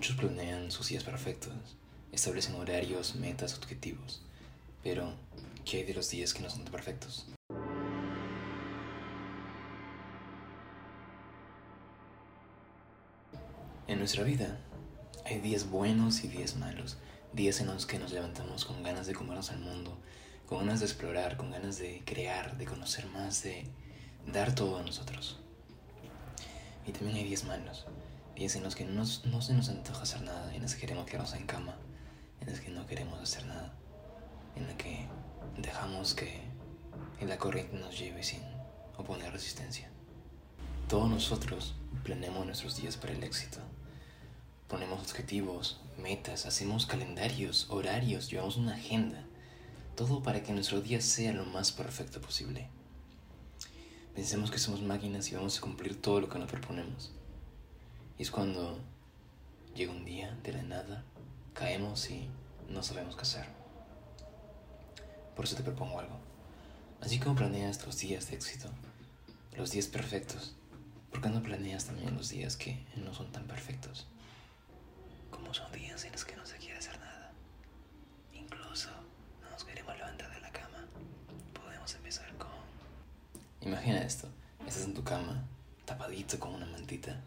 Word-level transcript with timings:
Muchos 0.00 0.16
planean 0.16 0.70
sus 0.70 0.88
días 0.88 1.04
perfectos, 1.04 1.52
establecen 2.10 2.54
horarios, 2.54 3.16
metas, 3.16 3.54
objetivos, 3.58 4.22
pero 4.82 5.12
¿qué 5.66 5.76
hay 5.76 5.82
de 5.82 5.92
los 5.92 6.08
días 6.08 6.32
que 6.32 6.42
no 6.42 6.48
son 6.48 6.64
perfectos? 6.64 7.26
En 13.88 13.98
nuestra 13.98 14.24
vida 14.24 14.58
hay 15.26 15.38
días 15.40 15.68
buenos 15.68 16.24
y 16.24 16.28
días 16.28 16.56
malos, 16.56 16.96
días 17.34 17.60
en 17.60 17.66
los 17.66 17.84
que 17.84 17.98
nos 17.98 18.10
levantamos 18.10 18.64
con 18.64 18.82
ganas 18.82 19.06
de 19.06 19.12
comernos 19.12 19.50
al 19.50 19.58
mundo, 19.58 19.98
con 20.46 20.60
ganas 20.60 20.80
de 20.80 20.86
explorar, 20.86 21.36
con 21.36 21.50
ganas 21.50 21.76
de 21.76 22.00
crear, 22.06 22.56
de 22.56 22.64
conocer 22.64 23.04
más, 23.08 23.42
de 23.42 23.66
dar 24.26 24.54
todo 24.54 24.78
a 24.78 24.82
nosotros. 24.82 25.40
Y 26.86 26.92
también 26.92 27.18
hay 27.18 27.24
días 27.24 27.44
malos, 27.44 27.84
días 28.40 28.56
en 28.56 28.62
los 28.62 28.74
que 28.74 28.86
no, 28.86 29.02
no 29.02 29.42
se 29.42 29.52
nos 29.52 29.68
antoja 29.68 30.02
hacer 30.02 30.22
nada, 30.22 30.54
en 30.54 30.62
los 30.62 30.74
que 30.74 30.80
queremos 30.80 31.04
quedarnos 31.04 31.34
en 31.34 31.46
cama, 31.46 31.76
en 32.40 32.48
los 32.48 32.58
que 32.60 32.70
no 32.70 32.86
queremos 32.86 33.20
hacer 33.20 33.44
nada, 33.44 33.74
en 34.56 34.66
los 34.66 34.76
que 34.76 35.06
dejamos 35.58 36.14
que 36.14 36.40
la 37.20 37.36
corriente 37.36 37.76
nos 37.76 37.98
lleve 37.98 38.22
sin 38.22 38.40
oponer 38.96 39.30
resistencia. 39.30 39.90
Todos 40.88 41.10
nosotros 41.10 41.74
planeamos 42.02 42.46
nuestros 42.46 42.80
días 42.80 42.96
para 42.96 43.12
el 43.12 43.22
éxito. 43.22 43.58
Ponemos 44.68 45.00
objetivos, 45.00 45.82
metas, 45.98 46.46
hacemos 46.46 46.86
calendarios, 46.86 47.66
horarios, 47.68 48.30
llevamos 48.30 48.56
una 48.56 48.74
agenda. 48.74 49.22
Todo 49.96 50.22
para 50.22 50.42
que 50.42 50.54
nuestro 50.54 50.80
día 50.80 51.02
sea 51.02 51.34
lo 51.34 51.44
más 51.44 51.72
perfecto 51.72 52.22
posible. 52.22 52.70
Pensemos 54.14 54.50
que 54.50 54.58
somos 54.58 54.80
máquinas 54.80 55.30
y 55.30 55.34
vamos 55.34 55.58
a 55.58 55.60
cumplir 55.60 56.00
todo 56.00 56.22
lo 56.22 56.30
que 56.30 56.38
nos 56.38 56.50
proponemos. 56.50 57.12
Y 58.20 58.22
es 58.22 58.30
cuando 58.30 58.78
llega 59.74 59.92
un 59.92 60.04
día 60.04 60.36
de 60.42 60.52
la 60.52 60.62
nada, 60.62 61.04
caemos 61.54 62.10
y 62.10 62.28
no 62.68 62.82
sabemos 62.82 63.16
qué 63.16 63.22
hacer. 63.22 63.46
Por 65.34 65.46
eso 65.46 65.56
te 65.56 65.62
propongo 65.62 66.00
algo. 66.00 66.18
Así 67.00 67.18
como 67.18 67.34
planeas 67.34 67.82
los 67.86 67.96
días 67.96 68.28
de 68.28 68.36
éxito, 68.36 68.68
los 69.56 69.70
días 69.70 69.86
perfectos, 69.86 70.54
¿por 71.10 71.22
qué 71.22 71.30
no 71.30 71.42
planeas 71.42 71.86
también 71.86 72.14
los 72.14 72.28
días 72.28 72.58
que 72.58 72.84
no 72.94 73.14
son 73.14 73.32
tan 73.32 73.46
perfectos? 73.46 74.06
como 75.30 75.54
son 75.54 75.72
días 75.72 76.04
en 76.04 76.12
los 76.12 76.26
que 76.26 76.36
no 76.36 76.44
se 76.44 76.58
quiere 76.58 76.76
hacer 76.76 77.00
nada. 77.00 77.32
Incluso 78.34 78.90
no 79.42 79.48
nos 79.50 79.64
queremos 79.64 79.96
levantar 79.96 80.30
de 80.30 80.42
la 80.42 80.52
cama. 80.52 80.84
Podemos 81.54 81.94
empezar 81.94 82.30
con... 82.34 82.50
Imagina 83.62 84.02
esto. 84.02 84.28
Estás 84.66 84.84
en 84.84 84.92
tu 84.92 85.02
cama, 85.04 85.42
tapadito 85.86 86.38
con 86.38 86.52
una 86.52 86.66
mantita, 86.66 87.18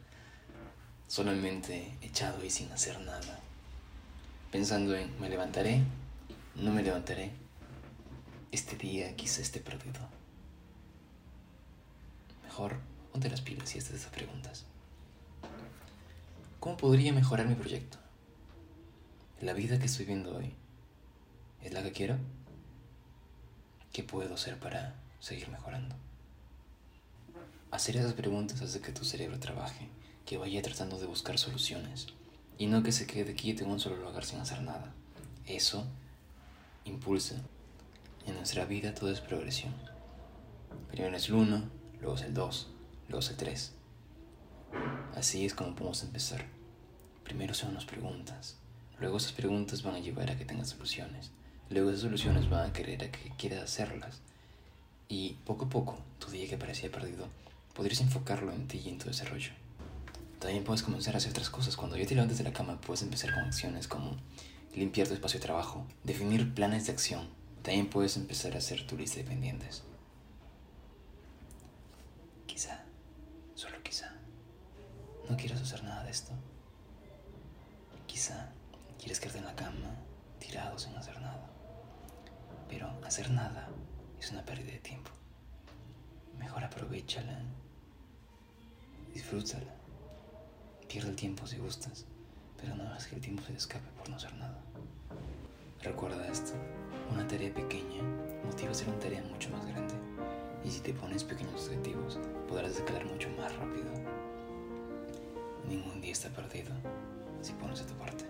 solamente 1.13 1.95
echado 2.01 2.43
y 2.43 2.49
sin 2.49 2.71
hacer 2.71 2.99
nada. 3.01 3.39
Pensando 4.51 4.95
en, 4.95 5.19
me 5.21 5.29
levantaré, 5.29 5.83
no 6.55 6.73
me 6.73 6.81
levantaré. 6.81 7.29
Este 8.51 8.75
día 8.77 9.15
quizá 9.15 9.43
esté 9.43 9.59
perdido. 9.59 9.99
Mejor 12.43 12.79
ponte 13.11 13.29
las 13.29 13.41
pilas 13.41 13.75
y 13.75 13.77
estas 13.77 13.97
esas 13.97 14.11
preguntas. 14.11 14.65
¿Cómo 16.59 16.77
podría 16.77 17.13
mejorar 17.13 17.45
mi 17.45 17.53
proyecto? 17.53 17.99
¿La 19.39 19.53
vida 19.53 19.77
que 19.77 19.85
estoy 19.85 20.07
viendo 20.07 20.35
hoy 20.35 20.51
es 21.61 21.73
la 21.73 21.83
que 21.83 21.91
quiero? 21.91 22.17
¿Qué 23.91 24.01
puedo 24.01 24.33
hacer 24.33 24.57
para 24.57 24.95
seguir 25.19 25.47
mejorando? 25.49 25.95
Hacer 27.73 27.97
esas 27.97 28.13
preguntas 28.13 28.61
hace 28.61 28.81
que 28.81 28.91
tu 28.91 29.03
cerebro 29.03 29.39
trabaje, 29.39 29.89
que 30.27 30.37
vaya 30.37 30.61
tratando 30.61 30.99
de 30.99 31.07
buscar 31.07 31.39
soluciones 31.39 32.05
y 32.59 32.67
no 32.67 32.83
que 32.83 32.91
se 32.91 33.07
quede 33.07 33.33
quieto 33.33 33.63
en 33.63 33.71
un 33.71 33.79
solo 33.79 33.95
lugar 33.95 34.25
sin 34.25 34.39
hacer 34.39 34.61
nada. 34.61 34.93
Eso 35.47 35.83
impulsa. 36.85 37.33
En 38.27 38.35
nuestra 38.35 38.65
vida 38.65 38.93
todo 38.93 39.09
es 39.09 39.21
progresión. 39.21 39.73
Primero 40.91 41.17
es 41.17 41.29
el 41.29 41.33
1, 41.33 41.63
luego 41.99 42.15
es 42.15 42.21
el 42.21 42.35
2, 42.35 42.67
luego 43.07 43.19
es 43.21 43.29
el 43.31 43.37
3. 43.37 43.71
Así 45.15 45.43
es 45.43 45.55
como 45.55 45.73
podemos 45.73 46.03
empezar. 46.03 46.45
Primero 47.23 47.55
son 47.55 47.73
las 47.73 47.85
preguntas. 47.85 48.55
Luego 48.99 49.17
esas 49.17 49.31
preguntas 49.31 49.81
van 49.81 49.95
a 49.95 49.99
llevar 49.99 50.29
a 50.29 50.37
que 50.37 50.45
tengas 50.45 50.69
soluciones. 50.69 51.31
Luego 51.71 51.89
esas 51.89 52.01
soluciones 52.01 52.47
van 52.51 52.69
a 52.69 52.73
querer 52.73 53.03
a 53.03 53.11
que 53.11 53.31
quieras 53.35 53.63
hacerlas. 53.63 54.21
Y 55.09 55.37
poco 55.43 55.65
a 55.65 55.69
poco, 55.69 55.97
tu 56.19 56.29
día 56.29 56.47
que 56.47 56.57
parecía 56.57 56.91
perdido, 56.91 57.27
podrías 57.73 58.01
enfocarlo 58.01 58.51
en 58.51 58.67
ti 58.67 58.81
y 58.85 58.89
en 58.89 58.97
tu 58.97 59.07
desarrollo. 59.07 59.51
También 60.39 60.63
puedes 60.63 60.83
comenzar 60.83 61.15
a 61.15 61.17
hacer 61.17 61.31
otras 61.31 61.49
cosas. 61.49 61.77
Cuando 61.77 61.95
ya 61.97 62.05
te 62.05 62.15
levantes 62.15 62.37
de 62.37 62.43
la 62.43 62.53
cama, 62.53 62.79
puedes 62.81 63.01
empezar 63.01 63.33
con 63.33 63.43
acciones 63.43 63.87
como 63.87 64.17
limpiar 64.75 65.07
tu 65.07 65.13
espacio 65.13 65.39
de 65.39 65.45
trabajo, 65.45 65.85
definir 66.03 66.53
planes 66.53 66.85
de 66.85 66.91
acción. 66.91 67.29
También 67.61 67.89
puedes 67.89 68.17
empezar 68.17 68.53
a 68.53 68.57
hacer 68.57 68.85
tu 68.85 68.97
lista 68.97 69.17
de 69.17 69.23
pendientes. 69.23 69.83
Quizá, 72.45 72.83
solo 73.55 73.81
quizá, 73.83 74.11
no 75.29 75.37
quieras 75.37 75.61
hacer 75.61 75.83
nada 75.83 76.03
de 76.03 76.11
esto. 76.11 76.33
Quizá 78.05 78.49
quieres 78.99 79.19
quedarte 79.19 79.39
en 79.39 79.45
la 79.45 79.55
cama, 79.55 79.95
tirado 80.39 80.77
sin 80.77 80.93
hacer 80.95 81.21
nada. 81.21 81.49
Pero 82.67 82.89
hacer 83.05 83.31
nada 83.31 83.69
es 84.19 84.29
una 84.31 84.43
pérdida 84.43 84.73
de 84.73 84.79
tiempo. 84.79 85.11
Mejor 86.37 86.63
aprovechala. 86.63 87.39
Disfrútala. 89.13 89.71
Pierde 90.87 91.09
el 91.09 91.15
tiempo 91.15 91.45
si 91.45 91.57
gustas, 91.57 92.05
pero 92.59 92.75
no 92.75 92.81
hagas 92.83 93.05
que 93.05 93.15
el 93.15 93.21
tiempo 93.21 93.43
se 93.43 93.53
escape 93.53 93.87
por 93.95 94.09
no 94.09 94.15
hacer 94.15 94.33
nada. 94.33 94.59
Recuerda 95.83 96.27
esto, 96.27 96.53
una 97.11 97.27
tarea 97.27 97.53
pequeña 97.53 98.01
motiva 98.43 98.69
a 98.69 98.71
hacer 98.71 98.89
una 98.89 98.97
tarea 98.97 99.21
mucho 99.21 99.51
más 99.51 99.67
grande. 99.67 99.93
Y 100.65 100.71
si 100.71 100.79
te 100.79 100.95
pones 100.95 101.23
pequeños 101.23 101.67
objetivos, 101.67 102.17
podrás 102.49 102.71
escalar 102.71 103.05
mucho 103.05 103.29
más 103.37 103.55
rápido. 103.55 103.91
Ningún 105.69 106.01
día 106.01 106.13
está 106.13 106.29
perdido 106.29 106.71
si 107.41 107.53
pones 107.53 107.79
de 107.79 107.85
tu 107.85 107.93
parte. 107.99 108.25